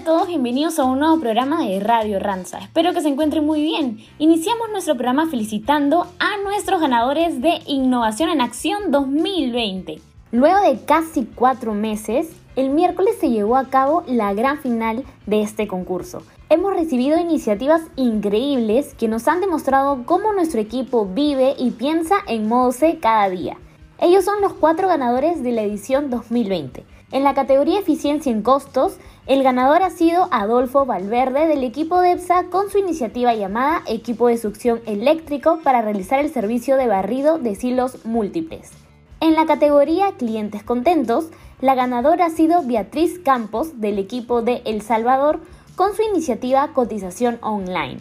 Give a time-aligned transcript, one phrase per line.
[0.00, 2.58] a todos, bienvenidos a un nuevo programa de Radio Ranza.
[2.60, 3.98] Espero que se encuentren muy bien.
[4.18, 10.00] Iniciamos nuestro programa felicitando a nuestros ganadores de Innovación en Acción 2020.
[10.32, 15.42] Luego de casi cuatro meses, el miércoles se llevó a cabo la gran final de
[15.42, 16.22] este concurso.
[16.48, 22.48] Hemos recibido iniciativas increíbles que nos han demostrado cómo nuestro equipo vive y piensa en
[22.48, 23.58] modo C cada día.
[23.98, 26.84] Ellos son los cuatro ganadores de la edición 2020.
[27.12, 32.12] En la categoría Eficiencia en Costos, el ganador ha sido Adolfo Valverde del equipo de
[32.12, 37.38] EPSA con su iniciativa llamada Equipo de Succión Eléctrico para realizar el servicio de barrido
[37.38, 38.70] de silos múltiples.
[39.18, 41.30] En la categoría Clientes Contentos,
[41.60, 45.40] la ganadora ha sido Beatriz Campos del equipo de El Salvador
[45.74, 47.98] con su iniciativa Cotización Online.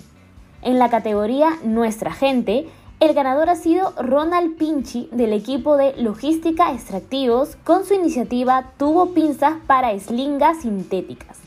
[0.61, 2.67] En la categoría Nuestra Gente,
[2.99, 9.13] el ganador ha sido Ronald Pinchi del equipo de Logística Extractivos con su iniciativa Tubo
[9.13, 11.39] Pinzas para Eslingas Sintéticas.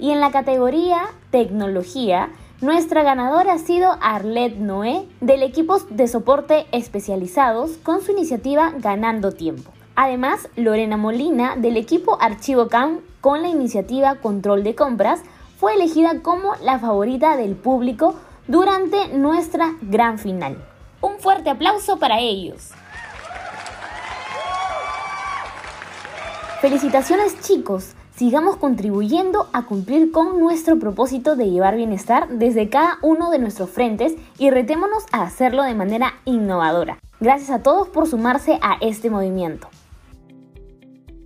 [0.00, 6.66] Y en la categoría Tecnología, nuestra ganadora ha sido Arlette Noé del equipo de soporte
[6.72, 9.70] especializados con su iniciativa Ganando Tiempo.
[9.94, 15.20] Además, Lorena Molina del equipo Archivo CAM con la iniciativa Control de Compras
[15.56, 18.16] fue elegida como la favorita del público
[18.48, 20.69] durante nuestra gran final.
[21.00, 22.70] Un fuerte aplauso para ellos.
[26.60, 33.30] Felicitaciones chicos, sigamos contribuyendo a cumplir con nuestro propósito de llevar bienestar desde cada uno
[33.30, 36.98] de nuestros frentes y retémonos a hacerlo de manera innovadora.
[37.18, 39.68] Gracias a todos por sumarse a este movimiento.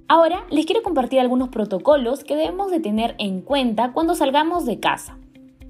[0.06, 4.78] Ahora les quiero compartir algunos protocolos que debemos de tener en cuenta cuando salgamos de
[4.78, 5.16] casa.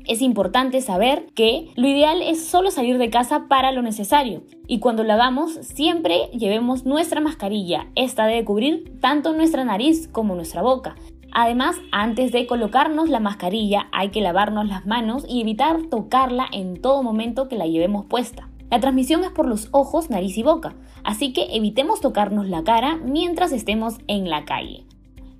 [0.06, 4.78] Es importante saber que lo ideal es solo salir de casa para lo necesario y
[4.78, 7.86] cuando la hagamos siempre llevemos nuestra mascarilla.
[7.94, 10.94] Esta debe cubrir tanto nuestra nariz como nuestra boca.
[11.32, 16.82] Además, antes de colocarnos la mascarilla hay que lavarnos las manos y evitar tocarla en
[16.82, 18.50] todo momento que la llevemos puesta.
[18.70, 22.96] La transmisión es por los ojos, nariz y boca, así que evitemos tocarnos la cara
[22.96, 24.84] mientras estemos en la calle.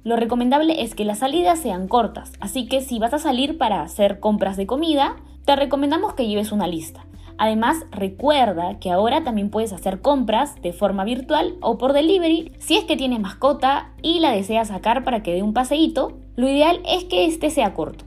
[0.04, 3.81] Lo recomendable es que las salidas sean cortas, así que si vas a salir para
[3.81, 5.16] hacer compras de comida,
[5.47, 7.06] te recomendamos que lleves una lista.
[7.38, 12.76] Además, recuerda que ahora también puedes hacer compras de forma virtual o por delivery si
[12.76, 16.19] es que tienes mascota y la deseas sacar para que dé un paseíto.
[16.37, 18.04] Lo ideal es que este sea corto.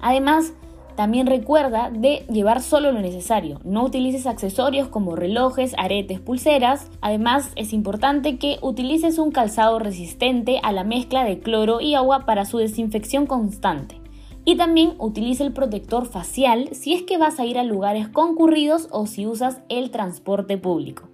[0.00, 0.54] Además,
[0.96, 3.60] también recuerda de llevar solo lo necesario.
[3.64, 6.90] No utilices accesorios como relojes, aretes, pulseras.
[7.00, 12.26] Además, es importante que utilices un calzado resistente a la mezcla de cloro y agua
[12.26, 14.00] para su desinfección constante.
[14.44, 18.88] Y también utiliza el protector facial si es que vas a ir a lugares concurridos
[18.90, 21.04] o si usas el transporte público.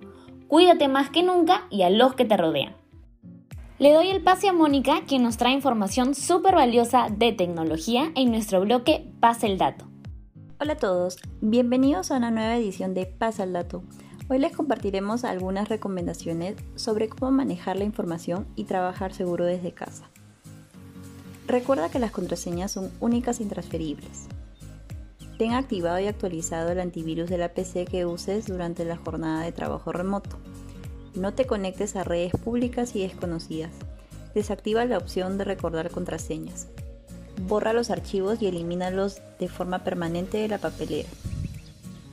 [0.49, 2.78] Cuídate más que nunca y a los que te rodean.
[3.78, 8.33] Le doy el pase a Mónica, quien nos trae información súper valiosa de tecnología en
[8.33, 9.87] nuestro bloque Pasa el Dato.
[10.59, 13.84] Hola a todos, bienvenidos a una nueva edición de Pasa el Dato.
[14.28, 20.11] Hoy les compartiremos algunas recomendaciones sobre cómo manejar la información y trabajar seguro desde casa.
[21.47, 24.27] Recuerda que las contraseñas son únicas e intransferibles.
[25.38, 29.53] Ten activado y actualizado el antivirus de la PC que uses durante la jornada de
[29.53, 30.37] trabajo remoto.
[31.19, 33.73] No te conectes a redes públicas y desconocidas.
[34.34, 36.69] Desactiva la opción de recordar contraseñas.
[37.49, 41.09] Borra los archivos y elimínalos de forma permanente de la papelera.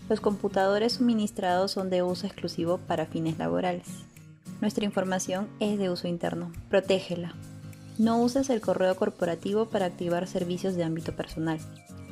[0.09, 3.85] Los computadores suministrados son de uso exclusivo para fines laborales.
[4.59, 6.51] Nuestra información es de uso interno.
[6.69, 7.35] Protégela.
[7.99, 11.59] No uses el correo corporativo para activar servicios de ámbito personal.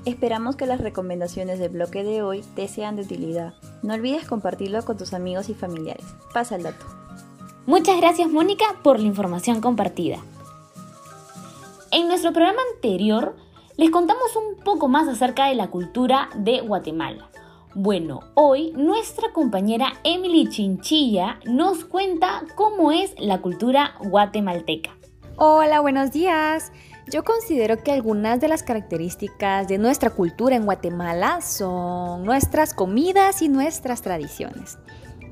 [0.05, 3.55] Esperamos que las recomendaciones del bloque de hoy te sean de utilidad.
[3.83, 6.05] No olvides compartirlo con tus amigos y familiares.
[6.33, 6.85] Pasa el dato.
[7.65, 10.17] Muchas gracias Mónica por la información compartida.
[11.91, 13.35] En nuestro programa anterior
[13.77, 17.29] les contamos un poco más acerca de la cultura de Guatemala.
[17.75, 24.91] Bueno, hoy nuestra compañera Emily Chinchilla nos cuenta cómo es la cultura guatemalteca.
[25.37, 26.71] Hola, buenos días.
[27.11, 33.41] Yo considero que algunas de las características de nuestra cultura en Guatemala son nuestras comidas
[33.41, 34.77] y nuestras tradiciones.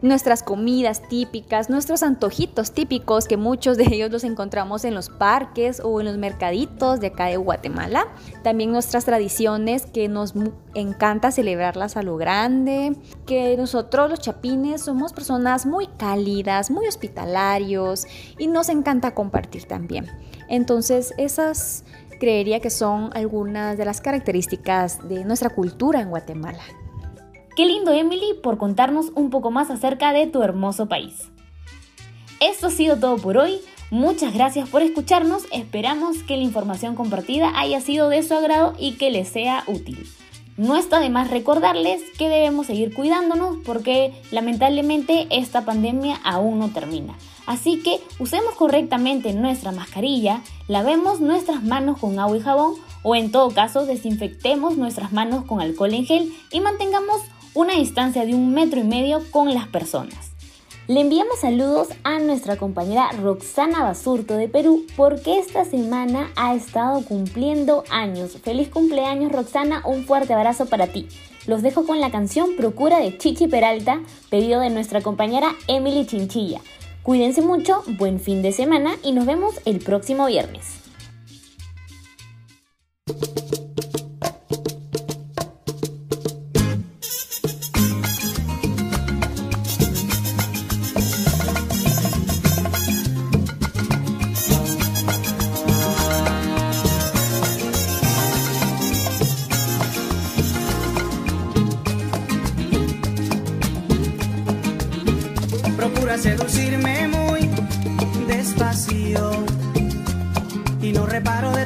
[0.02, 5.80] Nuestras comidas típicas, nuestros antojitos típicos, que muchos de ellos los encontramos en los parques
[5.80, 8.08] o en los mercaditos de acá de Guatemala.
[8.42, 10.34] También nuestras tradiciones, que nos
[10.74, 12.96] encanta celebrarlas a lo grande.
[13.28, 18.08] Que nosotros los chapines somos personas muy cálidas, muy hospitalarios
[18.40, 20.08] y nos encanta compartir también.
[20.48, 21.84] Entonces, esas
[22.20, 26.64] creería que son algunas de las características de nuestra cultura en Guatemala.
[27.56, 31.30] Qué lindo Emily por contarnos un poco más acerca de tu hermoso país.
[32.40, 33.60] Esto ha sido todo por hoy.
[33.90, 38.94] Muchas gracias por escucharnos, esperamos que la información compartida haya sido de su agrado y
[38.94, 40.08] que les sea útil.
[40.56, 46.70] No está de más recordarles que debemos seguir cuidándonos porque lamentablemente esta pandemia aún no
[46.70, 47.18] termina.
[47.48, 53.30] Así que usemos correctamente nuestra mascarilla, lavemos nuestras manos con agua y jabón o en
[53.30, 57.22] todo caso desinfectemos nuestras manos con alcohol en gel y mantengamos
[57.54, 60.32] una distancia de un metro y medio con las personas.
[60.88, 67.04] Le enviamos saludos a nuestra compañera Roxana Basurto de Perú porque esta semana ha estado
[67.06, 68.38] cumpliendo años.
[68.44, 71.08] Feliz cumpleaños Roxana, un fuerte abrazo para ti.
[71.48, 76.62] Los dejo con la canción Procura de Chichi Peralta, pedido de nuestra compañera Emily Chinchilla.
[77.04, 80.91] Cuídense mucho, buen fin de semana y nos vemos el próximo viernes.
[106.22, 107.50] Seducirme muy
[108.28, 109.32] despacio
[110.80, 111.66] y no reparo de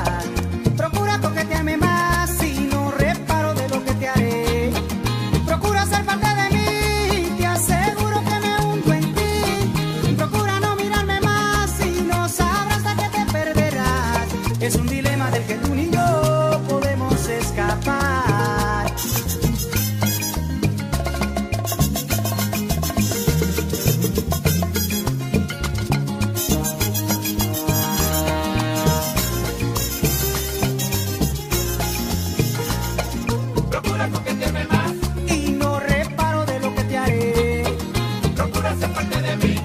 [39.01, 39.60] aparte de mí.